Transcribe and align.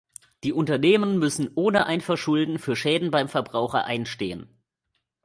Die 0.43 0.51
Unternehmen 0.51 1.19
müssen 1.19 1.51
ohne 1.53 1.85
ein 1.85 2.01
Verschulden 2.01 2.57
für 2.57 2.75
Schäden 2.75 3.11
beim 3.11 3.29
Verbraucher 3.29 3.85
einstehen. 3.85 4.49